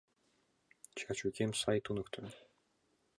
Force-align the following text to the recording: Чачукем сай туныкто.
Чачукем 0.97 1.51
сай 1.61 1.79
туныкто. 1.85 2.21